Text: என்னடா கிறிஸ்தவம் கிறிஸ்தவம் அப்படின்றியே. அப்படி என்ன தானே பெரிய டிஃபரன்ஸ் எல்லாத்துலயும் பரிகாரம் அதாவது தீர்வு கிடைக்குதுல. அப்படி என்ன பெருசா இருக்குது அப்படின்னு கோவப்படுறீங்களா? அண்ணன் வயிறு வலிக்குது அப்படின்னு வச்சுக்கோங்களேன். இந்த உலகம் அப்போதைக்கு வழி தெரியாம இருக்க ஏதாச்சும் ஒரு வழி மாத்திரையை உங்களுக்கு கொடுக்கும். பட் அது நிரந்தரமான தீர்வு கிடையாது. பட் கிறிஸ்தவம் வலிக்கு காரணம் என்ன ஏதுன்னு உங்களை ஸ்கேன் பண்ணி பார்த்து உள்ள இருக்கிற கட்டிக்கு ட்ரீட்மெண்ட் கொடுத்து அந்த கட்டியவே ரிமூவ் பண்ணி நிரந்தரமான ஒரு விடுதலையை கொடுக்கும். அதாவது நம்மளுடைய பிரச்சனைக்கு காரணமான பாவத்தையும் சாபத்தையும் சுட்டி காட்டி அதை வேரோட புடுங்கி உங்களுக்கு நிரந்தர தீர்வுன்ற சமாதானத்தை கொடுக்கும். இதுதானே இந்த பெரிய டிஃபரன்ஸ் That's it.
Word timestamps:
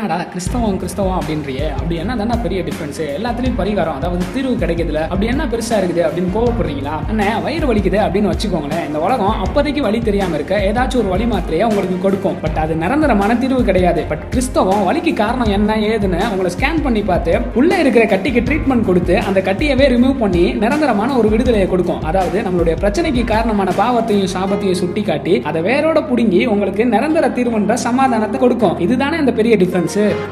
என்னடா 0.00 0.16
கிறிஸ்தவம் 0.32 0.76
கிறிஸ்தவம் 0.80 1.16
அப்படின்றியே. 1.16 1.64
அப்படி 1.78 1.94
என்ன 2.02 2.12
தானே 2.20 2.34
பெரிய 2.44 2.60
டிஃபரன்ஸ் 2.66 3.00
எல்லாத்துலயும் 3.16 3.56
பரிகாரம் 3.58 3.96
அதாவது 3.98 4.28
தீர்வு 4.34 4.52
கிடைக்குதுல. 4.62 5.00
அப்படி 5.10 5.26
என்ன 5.32 5.42
பெருசா 5.52 5.76
இருக்குது 5.80 6.02
அப்படின்னு 6.06 6.30
கோவப்படுறீங்களா? 6.36 6.94
அண்ணன் 7.10 7.42
வயிறு 7.46 7.66
வலிக்குது 7.70 7.98
அப்படின்னு 8.04 8.30
வச்சுக்கோங்களேன். 8.32 8.84
இந்த 8.88 8.98
உலகம் 9.06 9.34
அப்போதைக்கு 9.44 9.80
வழி 9.86 9.98
தெரியாம 10.06 10.36
இருக்க 10.38 10.60
ஏதாச்சும் 10.68 11.00
ஒரு 11.02 11.10
வழி 11.14 11.26
மாத்திரையை 11.32 11.64
உங்களுக்கு 11.70 11.98
கொடுக்கும். 12.04 12.38
பட் 12.44 12.60
அது 12.62 12.76
நிரந்தரமான 12.84 13.36
தீர்வு 13.42 13.60
கிடையாது. 13.68 14.04
பட் 14.12 14.24
கிறிஸ்தவம் 14.32 14.84
வலிக்கு 14.88 15.12
காரணம் 15.22 15.52
என்ன 15.58 15.76
ஏதுன்னு 15.90 16.22
உங்களை 16.30 16.52
ஸ்கேன் 16.56 16.80
பண்ணி 16.86 17.02
பார்த்து 17.10 17.34
உள்ள 17.62 17.80
இருக்கிற 17.82 18.06
கட்டிக்கு 18.14 18.42
ட்ரீட்மெண்ட் 18.48 18.88
கொடுத்து 18.88 19.16
அந்த 19.28 19.42
கட்டியவே 19.50 19.88
ரிமூவ் 19.94 20.16
பண்ணி 20.24 20.44
நிரந்தரமான 20.64 21.10
ஒரு 21.20 21.30
விடுதலையை 21.34 21.68
கொடுக்கும். 21.74 22.00
அதாவது 22.12 22.38
நம்மளுடைய 22.48 22.76
பிரச்சனைக்கு 22.84 23.24
காரணமான 23.34 23.76
பாவத்தையும் 23.82 24.32
சாபத்தையும் 24.36 24.80
சுட்டி 24.82 25.04
காட்டி 25.10 25.36
அதை 25.50 25.62
வேரோட 25.70 25.98
புடுங்கி 26.10 26.42
உங்களுக்கு 26.54 26.82
நிரந்தர 26.96 27.32
தீர்வுன்ற 27.38 27.78
சமாதானத்தை 27.86 28.40
கொடுக்கும். 28.46 28.76
இதுதானே 28.88 29.22
இந்த 29.24 29.34
பெரிய 29.42 29.54
டிஃபரன்ஸ் 29.64 29.88
That's 29.90 29.96
it. 29.96 30.30